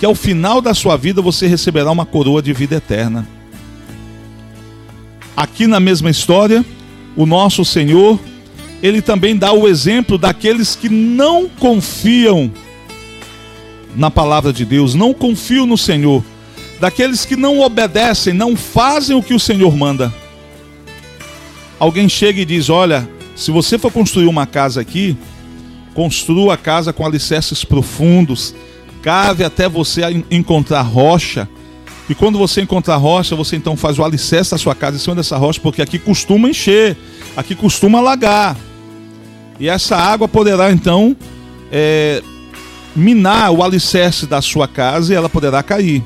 que 0.03 0.05
ao 0.05 0.13
final 0.13 0.59
da 0.59 0.73
sua 0.73 0.97
vida 0.97 1.21
você 1.21 1.47
receberá 1.47 1.89
uma 1.89 2.05
coroa 2.05 2.41
de 2.41 2.51
vida 2.51 2.75
eterna. 2.75 3.25
Aqui 5.33 5.65
na 5.65 5.79
mesma 5.79 6.09
história, 6.09 6.65
o 7.15 7.25
nosso 7.25 7.63
Senhor, 7.63 8.19
ele 8.81 9.01
também 9.01 9.37
dá 9.37 9.53
o 9.53 9.65
exemplo 9.65 10.17
daqueles 10.17 10.75
que 10.75 10.89
não 10.89 11.47
confiam 11.47 12.51
na 13.95 14.11
palavra 14.11 14.51
de 14.51 14.65
Deus, 14.65 14.93
não 14.93 15.13
confiam 15.13 15.65
no 15.65 15.77
Senhor, 15.77 16.21
daqueles 16.81 17.23
que 17.23 17.37
não 17.37 17.61
obedecem, 17.61 18.33
não 18.33 18.57
fazem 18.57 19.15
o 19.15 19.23
que 19.23 19.33
o 19.33 19.39
Senhor 19.39 19.73
manda. 19.73 20.13
Alguém 21.79 22.09
chega 22.09 22.41
e 22.41 22.45
diz: 22.45 22.69
Olha, 22.69 23.07
se 23.37 23.51
você 23.51 23.77
for 23.79 23.89
construir 23.89 24.27
uma 24.27 24.45
casa 24.45 24.81
aqui, 24.81 25.15
construa 25.93 26.55
a 26.55 26.57
casa 26.57 26.91
com 26.91 27.05
alicerces 27.05 27.63
profundos, 27.63 28.53
cave 29.03 29.43
até 29.43 29.67
você 29.67 30.01
encontrar 30.31 30.81
rocha. 30.81 31.47
E 32.09 32.15
quando 32.15 32.37
você 32.37 32.61
encontrar 32.61 32.95
rocha, 32.95 33.35
você 33.35 33.55
então 33.55 33.77
faz 33.77 33.99
o 33.99 34.03
alicerce 34.03 34.51
da 34.51 34.57
sua 34.57 34.73
casa 34.73 34.95
em 34.95 34.99
cima 34.99 35.15
dessa 35.15 35.37
rocha, 35.37 35.59
porque 35.61 35.81
aqui 35.81 35.99
costuma 35.99 36.49
encher, 36.49 36.97
aqui 37.35 37.53
costuma 37.53 37.99
alagar. 37.99 38.57
E 39.59 39.69
essa 39.69 39.95
água 39.95 40.27
poderá 40.27 40.71
então 40.71 41.15
é, 41.71 42.23
minar 42.95 43.51
o 43.51 43.61
alicerce 43.61 44.25
da 44.25 44.41
sua 44.41 44.67
casa 44.67 45.13
e 45.13 45.15
ela 45.15 45.29
poderá 45.29 45.61
cair. 45.61 46.03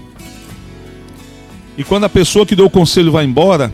E 1.78 1.84
quando 1.84 2.06
a 2.06 2.10
pessoa 2.10 2.46
que 2.46 2.56
deu 2.56 2.66
o 2.66 2.70
conselho 2.70 3.12
vai 3.12 3.24
embora, 3.24 3.72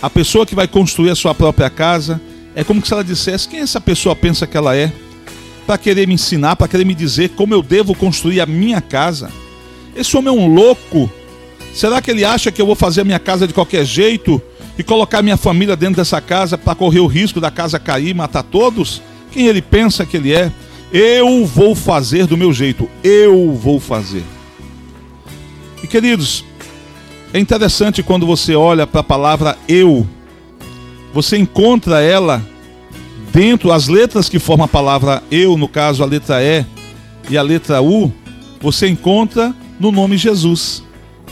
a 0.00 0.10
pessoa 0.10 0.44
que 0.44 0.54
vai 0.54 0.66
construir 0.66 1.10
a 1.10 1.14
sua 1.14 1.34
própria 1.34 1.70
casa, 1.70 2.20
é 2.54 2.64
como 2.64 2.84
se 2.84 2.92
ela 2.92 3.04
dissesse: 3.04 3.48
quem 3.48 3.60
essa 3.60 3.80
pessoa 3.80 4.16
pensa 4.16 4.46
que 4.46 4.56
ela 4.56 4.76
é? 4.76 4.92
Para 5.66 5.78
querer 5.78 6.06
me 6.06 6.14
ensinar, 6.14 6.56
para 6.56 6.68
querer 6.68 6.84
me 6.84 6.94
dizer 6.94 7.30
como 7.30 7.54
eu 7.54 7.62
devo 7.62 7.94
construir 7.94 8.40
a 8.40 8.46
minha 8.46 8.80
casa. 8.80 9.30
Esse 9.94 10.16
homem 10.16 10.34
é 10.34 10.38
um 10.38 10.52
louco. 10.52 11.10
Será 11.72 12.02
que 12.02 12.10
ele 12.10 12.24
acha 12.24 12.50
que 12.50 12.60
eu 12.60 12.66
vou 12.66 12.74
fazer 12.74 13.02
a 13.02 13.04
minha 13.04 13.18
casa 13.18 13.46
de 13.46 13.54
qualquer 13.54 13.84
jeito 13.84 14.42
e 14.78 14.82
colocar 14.82 15.22
minha 15.22 15.36
família 15.36 15.76
dentro 15.76 15.96
dessa 15.96 16.20
casa 16.20 16.58
para 16.58 16.74
correr 16.74 17.00
o 17.00 17.06
risco 17.06 17.40
da 17.40 17.50
casa 17.50 17.78
cair 17.78 18.08
e 18.08 18.14
matar 18.14 18.42
todos? 18.42 19.00
Quem 19.30 19.46
ele 19.46 19.62
pensa 19.62 20.04
que 20.04 20.16
ele 20.16 20.32
é? 20.32 20.52
Eu 20.92 21.46
vou 21.46 21.74
fazer 21.74 22.26
do 22.26 22.36
meu 22.36 22.52
jeito. 22.52 22.88
Eu 23.02 23.52
vou 23.54 23.80
fazer. 23.80 24.22
E 25.82 25.86
queridos, 25.86 26.44
é 27.32 27.38
interessante 27.38 28.02
quando 28.02 28.26
você 28.26 28.54
olha 28.54 28.86
para 28.86 29.00
a 29.00 29.04
palavra 29.04 29.56
eu, 29.66 30.06
você 31.14 31.38
encontra 31.38 32.02
ela 32.02 32.44
dentro, 33.32 33.72
as 33.72 33.88
letras 33.88 34.28
que 34.28 34.38
formam 34.38 34.66
a 34.66 34.68
palavra 34.68 35.22
eu, 35.30 35.56
no 35.56 35.66
caso 35.66 36.02
a 36.02 36.06
letra 36.06 36.42
E 36.42 36.64
e 37.30 37.38
a 37.38 37.42
letra 37.42 37.80
U, 37.80 38.12
você 38.60 38.88
encontra 38.88 39.54
no 39.80 39.90
nome 39.90 40.16
Jesus. 40.16 40.82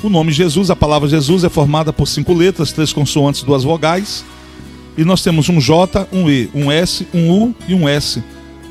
O 0.02 0.09
nome 0.09 0.33
Jesus, 0.33 0.71
a 0.71 0.76
palavra 0.76 1.09
Jesus 1.09 1.45
é 1.45 1.49
formada 1.49 1.92
por 1.92 2.09
cinco 2.09 2.33
letras, 2.33 2.73
três 2.73 2.92
consoantes, 2.92 3.42
duas 3.42 3.62
vogais. 3.62 4.25
E 4.97 5.04
nós 5.04 5.23
temos 5.23 5.49
um 5.49 5.61
J, 5.61 6.09
um 6.12 6.30
E, 6.30 6.49
um 6.54 6.73
S, 6.73 7.07
um 7.12 7.30
U 7.30 7.54
e 7.69 7.75
um 7.75 7.88
S. 7.88 8.23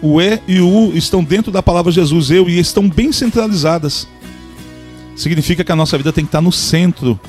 O 0.01 0.19
E 0.19 0.39
e 0.47 0.59
o 0.59 0.67
U 0.67 0.97
estão 0.97 1.23
dentro 1.23 1.51
da 1.51 1.61
palavra 1.61 1.91
Jesus, 1.91 2.31
eu, 2.31 2.49
e 2.49 2.57
estão 2.57 2.89
bem 2.89 3.11
centralizadas. 3.11 4.07
Significa 5.15 5.63
que 5.63 5.71
a 5.71 5.75
nossa 5.75 5.97
vida 5.97 6.11
tem 6.11 6.23
que 6.23 6.29
estar 6.29 6.41
no 6.41 6.51
centro 6.51 7.19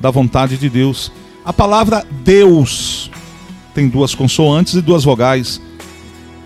da 0.00 0.10
vontade 0.10 0.56
de 0.56 0.68
Deus. 0.68 1.10
A 1.44 1.52
palavra 1.52 2.06
Deus 2.22 3.10
tem 3.78 3.88
duas 3.88 4.12
consoantes 4.12 4.74
e 4.74 4.80
duas 4.80 5.04
vogais. 5.04 5.60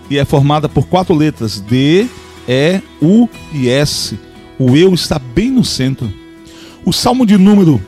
E 0.07 0.19
é 0.19 0.25
formada 0.25 0.69
por 0.69 0.85
quatro 0.85 1.15
letras: 1.15 1.59
D, 1.59 2.07
E, 2.47 2.81
U 3.01 3.27
e 3.51 3.69
S. 3.69 4.19
O 4.59 4.77
eu 4.77 4.93
está 4.93 5.17
bem 5.17 5.49
no 5.49 5.65
centro. 5.65 6.13
O 6.85 6.93
Salmo 6.93 7.25
de 7.25 7.37
número 7.37 7.81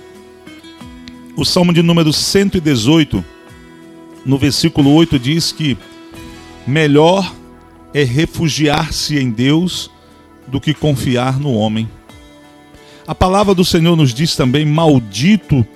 o 1.38 1.44
Salmo 1.44 1.74
de 1.74 1.82
número 1.82 2.14
118, 2.14 3.24
no 4.25 4.38
versículo 4.38 4.94
8 4.94 5.20
diz 5.20 5.52
que 5.52 5.78
melhor 6.66 7.30
é 7.94 8.04
refugiar-se 8.04 9.18
em 9.20 9.30
Deus 9.30 9.92
do 10.48 10.62
que 10.62 10.74
confiar 10.74 11.38
no 11.38 11.54
homem. 11.54 11.90
A 13.06 13.14
palavra 13.14 13.54
do 13.54 13.66
Senhor 13.66 13.98
nos 13.98 14.14
diz 14.14 14.36
também: 14.36 14.66
maldito 14.66 15.68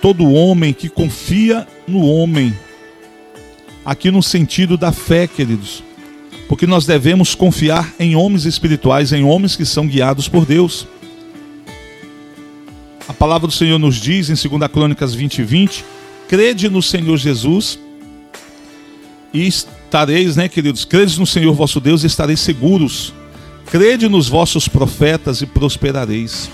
todo 0.00 0.32
homem 0.32 0.72
que 0.72 0.88
confia 0.88 1.66
no 1.88 2.06
homem. 2.06 2.54
Aqui 3.84 4.10
no 4.10 4.22
sentido 4.22 4.76
da 4.76 4.92
fé, 4.92 5.26
queridos. 5.26 5.82
Porque 6.48 6.66
nós 6.66 6.86
devemos 6.86 7.34
confiar 7.34 7.92
em 7.98 8.16
homens 8.16 8.44
espirituais, 8.44 9.12
em 9.12 9.24
homens 9.24 9.56
que 9.56 9.64
são 9.64 9.86
guiados 9.86 10.28
por 10.28 10.46
Deus. 10.46 10.86
A 13.06 13.12
palavra 13.12 13.46
do 13.46 13.52
Senhor 13.52 13.78
nos 13.78 13.96
diz 13.96 14.30
em 14.30 14.48
2 14.48 14.70
Crônicas 14.70 15.14
20 15.14 15.38
e 15.38 15.42
20: 15.42 15.84
crede 16.28 16.68
no 16.70 16.82
Senhor 16.82 17.16
Jesus 17.16 17.78
e 19.32 19.46
estareis, 19.46 20.36
né, 20.36 20.48
queridos? 20.48 20.84
Credes 20.84 21.18
no 21.18 21.26
Senhor 21.26 21.52
vosso 21.52 21.80
Deus 21.80 22.04
e 22.04 22.06
estareis 22.06 22.40
seguros. 22.40 23.12
Crede 23.66 24.08
nos 24.08 24.28
vossos 24.28 24.68
profetas 24.68 25.42
e 25.42 25.46
prosperareis. 25.46 26.48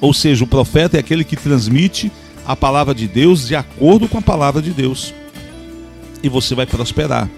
Ou 0.00 0.12
seja, 0.12 0.44
o 0.44 0.46
profeta 0.46 0.96
é 0.96 1.00
aquele 1.00 1.24
que 1.24 1.36
transmite 1.36 2.10
a 2.46 2.56
palavra 2.56 2.94
de 2.94 3.06
Deus 3.06 3.46
de 3.46 3.54
acordo 3.54 4.08
com 4.08 4.18
a 4.18 4.22
palavra 4.22 4.60
de 4.60 4.70
Deus. 4.70 5.14
E 6.22 6.28
você 6.28 6.54
vai 6.54 6.66
prosperar. 6.66 7.28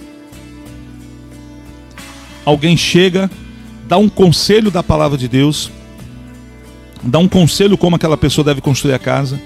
Alguém 2.44 2.76
chega, 2.76 3.30
dá 3.86 3.96
um 3.96 4.08
conselho 4.08 4.70
da 4.70 4.82
palavra 4.82 5.16
de 5.16 5.28
Deus, 5.28 5.70
dá 7.02 7.18
um 7.18 7.28
conselho 7.28 7.78
como 7.78 7.96
aquela 7.96 8.16
pessoa 8.16 8.44
deve 8.44 8.60
construir 8.60 8.94
a 8.94 8.98
casa 8.98 9.38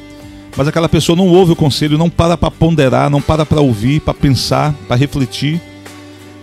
mas 0.56 0.66
aquela 0.66 0.88
pessoa 0.88 1.14
não 1.14 1.28
ouve 1.28 1.52
o 1.52 1.56
conselho, 1.56 1.98
não 1.98 2.08
para 2.08 2.36
para 2.36 2.50
ponderar, 2.50 3.10
não 3.10 3.20
para 3.20 3.44
para 3.44 3.60
ouvir, 3.60 4.00
para 4.00 4.14
pensar, 4.14 4.74
para 4.88 4.96
refletir. 4.96 5.60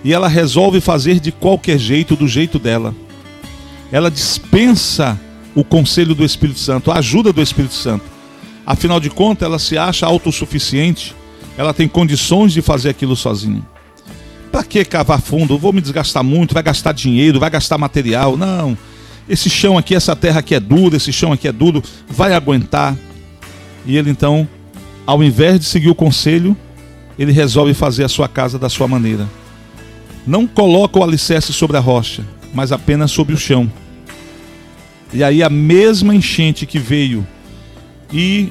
E 0.04 0.14
ela 0.14 0.28
resolve 0.28 0.80
fazer 0.80 1.20
de 1.20 1.32
qualquer 1.32 1.80
jeito, 1.80 2.16
do 2.16 2.28
jeito 2.28 2.60
dela. 2.60 2.94
Ela 3.92 4.12
dispensa 4.12 5.20
o 5.56 5.64
conselho 5.64 6.14
do 6.14 6.24
Espírito 6.24 6.60
Santo, 6.60 6.92
a 6.92 7.00
ajuda 7.00 7.34
do 7.34 7.42
Espírito 7.42 7.74
Santo. 7.74 8.06
Afinal 8.66 9.00
de 9.00 9.10
contas, 9.10 9.48
ela 9.48 9.58
se 9.58 9.78
acha 9.78 10.06
autossuficiente, 10.06 11.16
ela 11.58 11.74
tem 11.74 11.88
condições 11.88 12.54
de 12.54 12.62
fazer 12.62 12.90
aquilo 12.90 13.16
sozinha. 13.16 13.62
Para 14.52 14.64
que 14.64 14.86
cavar 14.86 15.22
fundo? 15.22 15.58
vou 15.58 15.74
me 15.74 15.82
desgastar 15.82 16.24
muito, 16.24 16.54
vai 16.54 16.64
gastar 16.64 16.92
dinheiro, 16.92 17.40
vai 17.40 17.50
gastar 17.50 17.78
material. 17.78 18.38
Não. 18.38 18.78
Esse 19.28 19.50
chão 19.50 19.78
aqui, 19.78 19.96
essa 19.96 20.16
terra 20.16 20.40
aqui 20.40 20.54
é 20.54 20.60
dura, 20.60 20.98
esse 20.98 21.12
chão 21.12 21.32
aqui 21.32 21.48
é 21.48 21.52
duro, 21.52 21.82
vai 22.08 22.34
aguentar. 22.34 22.96
E 23.86 23.98
ele 23.98 24.10
então, 24.10 24.48
ao 25.06 25.24
invés 25.24 25.60
de 25.60 25.66
seguir 25.66 25.90
o 25.90 25.96
conselho, 25.96 26.56
ele 27.18 27.32
resolve 27.32 27.74
fazer 27.74 28.04
a 28.04 28.10
sua 28.10 28.28
casa 28.28 28.60
da 28.60 28.70
sua 28.70 28.88
maneira. 28.88 29.28
Não 30.26 30.48
coloca 30.48 31.00
o 31.00 31.04
alicerce 31.04 31.52
sobre 31.54 31.78
a 31.78 31.80
rocha, 31.80 32.24
mas 32.54 32.72
apenas 32.72 33.12
sobre 33.12 33.34
o 33.34 33.38
chão. 33.38 33.72
E 35.14 35.24
aí 35.24 35.44
a 35.44 35.50
mesma 35.50 36.16
enchente 36.16 36.66
que 36.66 36.80
veio 36.80 37.26
e 38.12 38.50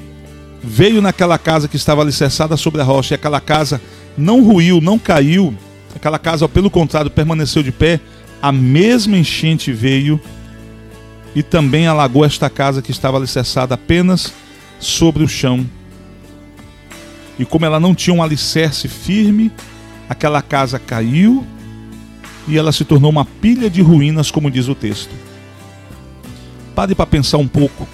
veio 0.62 1.02
naquela 1.02 1.38
casa 1.38 1.68
que 1.68 1.76
estava 1.76 2.02
alicerçada 2.02 2.56
sobre 2.56 2.80
a 2.80 2.84
rocha, 2.84 3.14
e 3.14 3.16
aquela 3.16 3.40
casa 3.40 3.80
não 4.16 4.42
ruiu, 4.42 4.80
não 4.80 4.98
caiu, 4.98 5.56
Aquela 5.94 6.18
casa, 6.18 6.48
pelo 6.48 6.70
contrário, 6.70 7.10
permaneceu 7.10 7.62
de 7.62 7.70
pé, 7.70 8.00
a 8.40 8.50
mesma 8.50 9.16
enchente 9.16 9.72
veio 9.72 10.20
e 11.34 11.42
também 11.42 11.86
alagou 11.86 12.24
esta 12.24 12.50
casa 12.50 12.82
que 12.82 12.90
estava 12.90 13.16
alicerçada 13.16 13.74
apenas 13.74 14.32
sobre 14.80 15.22
o 15.22 15.28
chão. 15.28 15.66
E 17.38 17.44
como 17.44 17.64
ela 17.64 17.78
não 17.78 17.94
tinha 17.94 18.14
um 18.14 18.22
alicerce 18.22 18.88
firme, 18.88 19.52
aquela 20.08 20.42
casa 20.42 20.78
caiu 20.78 21.46
e 22.48 22.58
ela 22.58 22.72
se 22.72 22.84
tornou 22.84 23.10
uma 23.10 23.24
pilha 23.24 23.70
de 23.70 23.80
ruínas, 23.80 24.30
como 24.30 24.50
diz 24.50 24.68
o 24.68 24.74
texto. 24.74 25.14
Pare 26.74 26.94
para 26.94 27.06
pensar 27.06 27.38
um 27.38 27.48
pouco. 27.48 27.86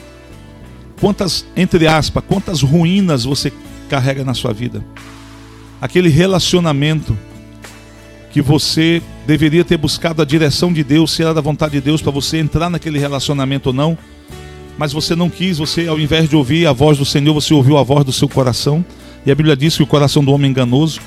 Quantas, 1.01 1.45
entre 1.57 1.87
aspas, 1.87 2.25
quantas 2.27 2.63
ruínas 2.63 3.25
você 3.25 3.53
carrega 3.89 4.25
na 4.25 4.35
sua 4.35 4.53
vida? 4.53 4.85
Aquele 5.81 6.09
relacionamento 6.09 7.17
que 8.33 8.43
você 8.43 9.01
deveria 9.27 9.65
ter 9.65 9.77
buscado 9.77 10.21
a 10.21 10.25
direção 10.25 10.73
de 10.73 10.83
Deus, 10.83 11.13
se 11.13 11.23
era 11.23 11.33
da 11.33 11.41
vontade 11.41 11.73
de 11.73 11.81
Deus 11.81 12.03
para 12.03 12.11
você 12.11 12.39
entrar 12.39 12.69
naquele 12.69 12.99
relacionamento 12.99 13.69
ou 13.69 13.73
não, 13.73 13.97
mas 14.77 14.93
você 14.93 15.15
não 15.15 15.31
quis, 15.31 15.59
você 15.59 15.89
ao 15.89 15.99
invés 15.99 16.29
de 16.29 16.37
ouvir 16.37 16.67
a 16.67 16.73
voz 16.73 16.99
do 16.99 17.05
Senhor, 17.05 17.33
você 17.33 17.55
ouviu 17.55 17.79
a 17.79 17.83
voz 17.83 18.05
do 18.05 18.13
seu 18.13 18.29
coração, 18.29 18.85
e 19.25 19.31
a 19.31 19.35
Bíblia 19.35 19.57
diz 19.57 19.77
que 19.77 19.83
o 19.83 19.87
coração 19.87 20.25
do 20.25 20.33
homem 20.33 20.49
é 20.49 20.51
enganoso. 20.51 21.01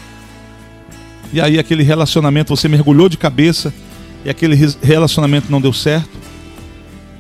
E 1.34 1.40
aí 1.40 1.58
aquele 1.58 1.84
relacionamento 1.84 2.56
você 2.56 2.68
mergulhou 2.68 3.08
de 3.08 3.18
cabeça 3.18 3.74
e 4.26 4.30
aquele 4.30 4.56
relacionamento 4.82 5.50
não 5.50 5.62
deu 5.62 5.72
certo. 5.72 6.10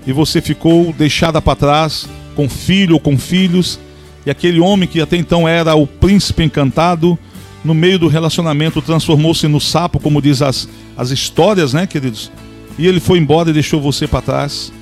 E 0.05 0.11
você 0.11 0.41
ficou 0.41 0.91
deixada 0.93 1.41
para 1.41 1.55
trás 1.55 2.07
com 2.35 2.49
filho 2.49 2.95
ou 2.95 2.99
com 2.99 3.17
filhos, 3.17 3.79
e 4.25 4.29
aquele 4.29 4.59
homem 4.59 4.87
que 4.87 5.01
até 5.01 5.17
então 5.17 5.47
era 5.47 5.75
o 5.75 5.87
príncipe 5.87 6.43
encantado, 6.43 7.17
no 7.63 7.73
meio 7.73 7.99
do 7.99 8.07
relacionamento 8.07 8.81
transformou-se 8.81 9.47
no 9.47 9.59
sapo, 9.59 9.99
como 9.99 10.21
diz 10.21 10.41
as, 10.41 10.67
as 10.97 11.11
histórias, 11.11 11.73
né, 11.73 11.85
queridos? 11.85 12.31
E 12.77 12.87
ele 12.87 12.99
foi 12.99 13.19
embora 13.19 13.49
e 13.49 13.53
deixou 13.53 13.79
você 13.79 14.07
para 14.07 14.21
trás. 14.21 14.73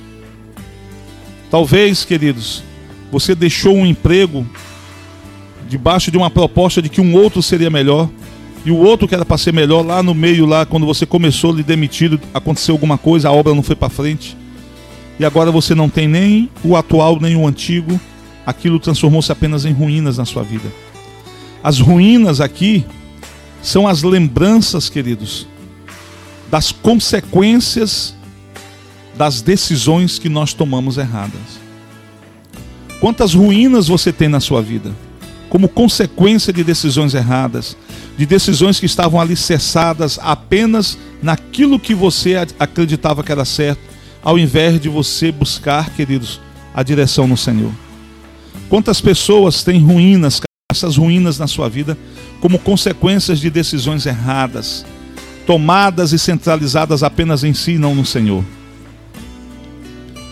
Talvez, 1.50 2.04
queridos, 2.04 2.62
você 3.10 3.34
deixou 3.34 3.76
um 3.76 3.84
emprego 3.84 4.46
debaixo 5.68 6.10
de 6.10 6.16
uma 6.16 6.30
proposta 6.30 6.80
de 6.80 6.88
que 6.88 7.00
um 7.00 7.14
outro 7.14 7.42
seria 7.42 7.70
melhor 7.70 8.08
e 8.64 8.70
o 8.70 8.76
outro 8.76 9.08
que 9.08 9.14
era 9.14 9.24
para 9.24 9.38
ser 9.38 9.52
melhor 9.52 9.84
lá 9.84 10.02
no 10.02 10.14
meio 10.14 10.44
lá 10.44 10.66
quando 10.66 10.84
você 10.84 11.06
começou 11.06 11.52
lhe 11.52 11.62
demitido 11.62 12.20
aconteceu 12.34 12.74
alguma 12.74 12.98
coisa 12.98 13.28
a 13.28 13.32
obra 13.32 13.54
não 13.54 13.62
foi 13.62 13.76
para 13.76 13.88
frente 13.88 14.36
e 15.20 15.24
agora 15.24 15.52
você 15.52 15.72
não 15.72 15.88
tem 15.88 16.08
nem 16.08 16.50
o 16.64 16.74
atual 16.74 17.20
nem 17.20 17.36
o 17.36 17.46
antigo 17.46 18.00
aquilo 18.44 18.80
transformou-se 18.80 19.30
apenas 19.30 19.64
em 19.64 19.72
ruínas 19.72 20.18
na 20.18 20.24
sua 20.24 20.42
vida 20.42 20.68
as 21.62 21.78
ruínas 21.78 22.40
aqui 22.40 22.84
são 23.62 23.86
as 23.86 24.02
lembranças, 24.02 24.88
queridos, 24.88 25.46
das 26.50 26.72
consequências 26.72 28.14
das 29.16 29.42
decisões 29.42 30.18
que 30.18 30.30
nós 30.30 30.54
tomamos 30.54 30.96
erradas. 30.96 31.60
Quantas 33.00 33.34
ruínas 33.34 33.88
você 33.88 34.12
tem 34.12 34.28
na 34.28 34.40
sua 34.40 34.62
vida? 34.62 34.94
Como 35.50 35.68
consequência 35.68 36.52
de 36.52 36.64
decisões 36.64 37.12
erradas, 37.12 37.76
de 38.16 38.24
decisões 38.24 38.80
que 38.80 38.86
estavam 38.86 39.20
alicerçadas 39.20 40.18
apenas 40.22 40.96
naquilo 41.22 41.78
que 41.78 41.94
você 41.94 42.36
acreditava 42.58 43.22
que 43.22 43.32
era 43.32 43.44
certo, 43.44 43.82
ao 44.22 44.38
invés 44.38 44.80
de 44.80 44.88
você 44.88 45.32
buscar, 45.32 45.90
queridos, 45.90 46.40
a 46.74 46.82
direção 46.82 47.26
no 47.26 47.36
Senhor. 47.36 47.72
Quantas 48.68 49.00
pessoas 49.00 49.62
têm 49.62 49.80
ruínas 49.80 50.40
essas 50.70 50.96
ruínas 50.96 51.38
na 51.38 51.48
sua 51.48 51.68
vida 51.68 51.98
como 52.40 52.58
consequências 52.58 53.40
de 53.40 53.50
decisões 53.50 54.06
erradas, 54.06 54.86
tomadas 55.44 56.12
e 56.12 56.18
centralizadas 56.18 57.02
apenas 57.02 57.42
em 57.42 57.52
si 57.52 57.72
e 57.72 57.78
não 57.78 57.94
no 57.94 58.06
Senhor. 58.06 58.44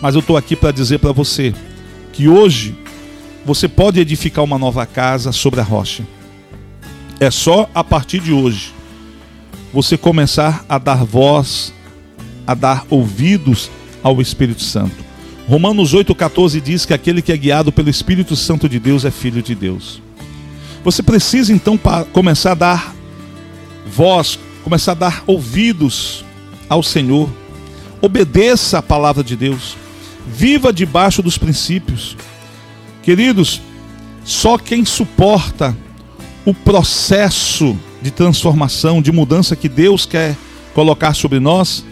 Mas 0.01 0.15
eu 0.15 0.21
estou 0.21 0.37
aqui 0.37 0.55
para 0.55 0.71
dizer 0.71 0.99
para 0.99 1.11
você 1.11 1.53
que 2.13 2.29
hoje 2.29 2.75
você 3.45 3.67
pode 3.67 3.99
edificar 3.99 4.43
uma 4.43 4.57
nova 4.57 4.85
casa 4.85 5.31
sobre 5.31 5.59
a 5.59 5.63
rocha. 5.63 6.03
É 7.19 7.29
só 7.29 7.69
a 7.75 7.83
partir 7.83 8.21
de 8.21 8.31
hoje 8.31 8.73
você 9.73 9.97
começar 9.97 10.65
a 10.69 10.77
dar 10.77 11.03
voz, 11.03 11.73
a 12.47 12.53
dar 12.53 12.85
ouvidos 12.89 13.69
ao 14.03 14.21
Espírito 14.21 14.63
Santo. 14.63 14.95
Romanos 15.47 15.93
8,14 15.93 16.61
diz 16.61 16.85
que 16.85 16.93
aquele 16.93 17.21
que 17.21 17.31
é 17.31 17.37
guiado 17.37 17.71
pelo 17.71 17.89
Espírito 17.89 18.35
Santo 18.35 18.69
de 18.69 18.79
Deus 18.79 19.03
é 19.03 19.11
filho 19.11 19.41
de 19.41 19.55
Deus. 19.55 20.01
Você 20.83 21.01
precisa 21.01 21.51
então 21.51 21.79
começar 22.13 22.51
a 22.51 22.55
dar 22.55 22.95
voz, 23.85 24.39
começar 24.63 24.91
a 24.91 24.95
dar 24.95 25.23
ouvidos 25.25 26.23
ao 26.69 26.83
Senhor. 26.83 27.29
Obedeça 28.01 28.77
a 28.77 28.81
palavra 28.81 29.23
de 29.23 29.35
Deus. 29.35 29.75
Viva 30.27 30.71
debaixo 30.71 31.21
dos 31.21 31.37
princípios. 31.37 32.15
Queridos, 33.01 33.59
só 34.23 34.57
quem 34.57 34.85
suporta 34.85 35.75
o 36.45 36.53
processo 36.53 37.77
de 38.01 38.11
transformação, 38.11 39.01
de 39.01 39.11
mudança 39.11 39.55
que 39.55 39.67
Deus 39.67 40.05
quer 40.05 40.37
colocar 40.73 41.13
sobre 41.13 41.39
nós, 41.39 41.83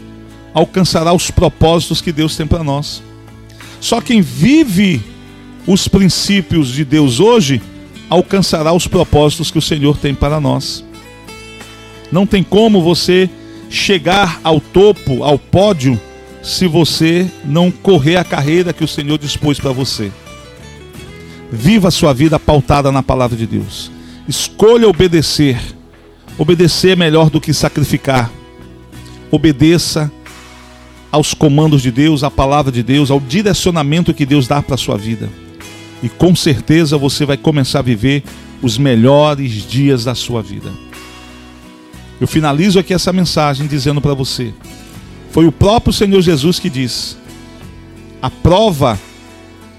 alcançará 0.54 1.14
os 1.14 1.30
propósitos 1.30 2.02
que 2.02 2.12
Deus 2.12 2.36
tem 2.36 2.48
para 2.48 2.64
nós. 2.64 3.04
Só 3.80 4.02
quem 4.02 4.22
vive 4.22 5.02
os 5.66 5.88
princípios 5.88 6.70
de 6.70 6.84
Deus 6.86 7.20
hoje 7.20 7.62
alcançará 8.10 8.74
os 8.74 8.88
propósitos 8.88 9.52
que 9.52 9.58
o 9.58 9.62
Senhor 9.62 9.98
tem 9.98 10.16
para 10.16 10.40
nós. 10.40 10.84
Não 12.12 12.26
tem 12.26 12.42
como 12.42 12.82
você 12.82 13.30
chegar 13.70 14.40
ao 14.44 14.62
topo, 14.62 15.24
ao 15.24 15.38
pódio, 15.38 16.00
se 16.42 16.66
você 16.66 17.30
não 17.44 17.70
correr 17.70 18.16
a 18.16 18.24
carreira 18.24 18.72
que 18.72 18.84
o 18.84 18.88
Senhor 18.88 19.18
dispôs 19.18 19.60
para 19.60 19.74
você. 19.74 20.12
Viva 21.52 21.90
a 21.90 21.92
sua 21.92 22.14
vida 22.14 22.40
pautada 22.40 22.92
na 22.92 23.04
palavra 23.04 23.36
de 23.36 23.46
Deus. 23.46 23.92
Escolha 24.28 24.88
obedecer. 24.88 25.60
Obedecer 26.38 26.92
é 26.92 26.96
melhor 26.96 27.30
do 27.30 27.42
que 27.42 27.54
sacrificar. 27.54 28.32
Obedeça 29.30 30.12
aos 31.12 31.34
comandos 31.34 31.82
de 31.82 31.92
Deus, 31.92 32.24
à 32.24 32.32
palavra 32.32 32.72
de 32.72 32.84
Deus, 32.84 33.10
ao 33.10 33.20
direcionamento 33.20 34.14
que 34.14 34.26
Deus 34.26 34.48
dá 34.48 34.62
para 34.62 34.76
a 34.76 34.78
sua 34.78 34.98
vida 34.98 35.30
e 36.02 36.10
com 36.10 36.36
certeza 36.36 36.98
você 36.98 37.26
vai 37.26 37.38
começar 37.38 37.80
a 37.80 37.84
viver 37.84 38.24
os 38.62 38.78
melhores 38.78 39.68
dias 39.68 40.04
da 40.04 40.16
sua 40.16 40.42
vida. 40.42 40.72
Eu 42.20 42.28
finalizo 42.28 42.80
aqui 42.80 42.94
essa 42.94 43.14
mensagem 43.14 43.68
dizendo 43.68 44.02
para 44.02 44.14
você: 44.14 44.54
foi 45.32 45.46
o 45.46 45.52
próprio 45.52 45.94
Senhor 45.94 46.22
Jesus 46.22 46.60
que 46.60 46.70
diz: 46.70 47.18
a 48.22 48.30
prova 48.30 49.00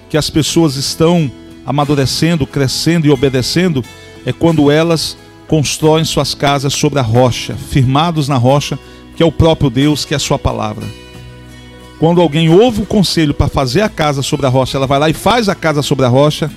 que 0.08 0.16
as 0.16 0.30
pessoas 0.30 0.76
estão 0.76 1.30
amadurecendo, 1.66 2.46
crescendo 2.46 3.06
e 3.06 3.10
obedecendo 3.10 3.84
é 4.24 4.32
quando 4.32 4.70
elas 4.70 5.16
constroem 5.46 6.04
suas 6.04 6.34
casas 6.34 6.72
sobre 6.74 6.98
a 6.98 7.02
rocha, 7.02 7.54
firmados 7.54 8.28
na 8.28 8.36
rocha, 8.36 8.78
que 9.16 9.22
é 9.22 9.26
o 9.26 9.32
próprio 9.32 9.70
Deus, 9.70 10.04
que 10.04 10.14
é 10.14 10.16
a 10.16 10.20
sua 10.20 10.38
palavra. 10.38 10.86
Quando 11.98 12.20
alguém 12.20 12.48
ouve 12.48 12.82
o 12.82 12.86
conselho 12.86 13.34
para 13.34 13.48
fazer 13.48 13.80
a 13.80 13.88
casa 13.88 14.22
sobre 14.22 14.46
a 14.46 14.48
rocha, 14.48 14.76
ela 14.76 14.86
vai 14.86 14.98
lá 14.98 15.10
e 15.10 15.12
faz 15.12 15.48
a 15.48 15.54
casa 15.54 15.82
sobre 15.82 16.04
a 16.04 16.08
rocha. 16.08 16.50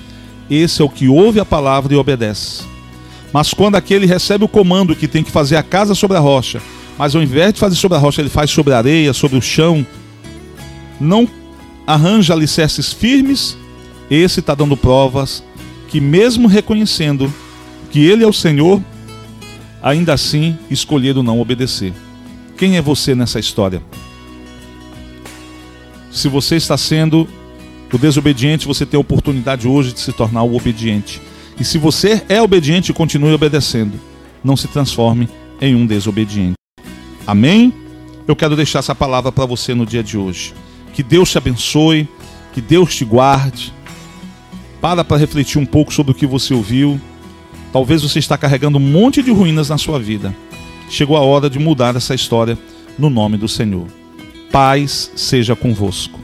Esse 0.48 0.82
é 0.82 0.84
o 0.84 0.88
que 0.88 1.08
ouve 1.08 1.40
a 1.40 1.44
palavra 1.44 1.92
e 1.92 1.96
obedece. 1.96 2.62
Mas 3.32 3.52
quando 3.52 3.76
aquele 3.76 4.06
recebe 4.06 4.44
o 4.44 4.48
comando 4.48 4.94
que 4.94 5.08
tem 5.08 5.24
que 5.24 5.30
fazer 5.30 5.56
a 5.56 5.62
casa 5.62 5.94
sobre 5.94 6.16
a 6.16 6.20
rocha, 6.20 6.60
mas 6.96 7.16
ao 7.16 7.22
invés 7.22 7.54
de 7.54 7.60
fazer 7.60 7.74
sobre 7.74 7.96
a 7.96 8.00
rocha, 8.00 8.20
ele 8.20 8.28
faz 8.28 8.50
sobre 8.50 8.72
a 8.72 8.78
areia, 8.78 9.12
sobre 9.12 9.36
o 9.36 9.42
chão, 9.42 9.84
não 11.00 11.26
arranja 11.86 12.34
alicerces 12.34 12.92
firmes, 12.92 13.56
esse 14.10 14.40
está 14.40 14.54
dando 14.54 14.76
provas 14.76 15.42
que, 15.88 16.00
mesmo 16.00 16.46
reconhecendo 16.46 17.32
que 17.90 18.06
ele 18.06 18.22
é 18.22 18.26
o 18.26 18.32
Senhor, 18.32 18.80
ainda 19.82 20.12
assim 20.12 20.56
escolheram 20.70 21.22
não 21.22 21.40
obedecer. 21.40 21.92
Quem 22.56 22.76
é 22.76 22.82
você 22.82 23.14
nessa 23.14 23.40
história? 23.40 23.82
Se 26.12 26.28
você 26.28 26.56
está 26.56 26.76
sendo 26.76 27.26
o 27.90 27.96
desobediente, 27.96 28.66
você 28.66 28.84
tem 28.84 28.98
a 28.98 29.00
oportunidade 29.00 29.66
hoje 29.66 29.94
de 29.94 30.00
se 30.00 30.12
tornar 30.12 30.42
o 30.42 30.54
obediente. 30.54 31.22
E 31.58 31.64
se 31.64 31.78
você 31.78 32.22
é 32.28 32.40
obediente, 32.40 32.92
continue 32.92 33.32
obedecendo. 33.32 33.98
Não 34.44 34.54
se 34.54 34.68
transforme 34.68 35.26
em 35.58 35.74
um 35.74 35.86
desobediente. 35.86 36.54
Amém? 37.26 37.72
Eu 38.28 38.36
quero 38.36 38.54
deixar 38.54 38.80
essa 38.80 38.94
palavra 38.94 39.32
para 39.32 39.46
você 39.46 39.74
no 39.74 39.86
dia 39.86 40.02
de 40.02 40.18
hoje. 40.18 40.52
Que 40.92 41.02
Deus 41.02 41.30
te 41.30 41.38
abençoe, 41.38 42.06
que 42.52 42.60
Deus 42.60 42.94
te 42.94 43.06
guarde. 43.06 43.72
Para 44.82 45.02
para 45.02 45.16
refletir 45.16 45.58
um 45.58 45.66
pouco 45.66 45.94
sobre 45.94 46.12
o 46.12 46.14
que 46.14 46.26
você 46.26 46.52
ouviu. 46.52 47.00
Talvez 47.72 48.02
você 48.02 48.18
está 48.18 48.36
carregando 48.36 48.76
um 48.76 48.82
monte 48.82 49.22
de 49.22 49.30
ruínas 49.30 49.70
na 49.70 49.78
sua 49.78 49.98
vida. 49.98 50.34
Chegou 50.90 51.16
a 51.16 51.20
hora 51.20 51.48
de 51.48 51.58
mudar 51.58 51.96
essa 51.96 52.14
história 52.14 52.58
no 52.98 53.08
nome 53.08 53.38
do 53.38 53.48
Senhor 53.48 54.01
paz 54.52 55.10
seja 55.16 55.56
convosco. 55.56 56.20